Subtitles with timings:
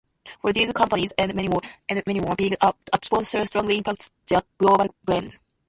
[0.41, 1.61] For these companies and many more,
[2.35, 5.39] being a sponsor strongly impacts their global brands.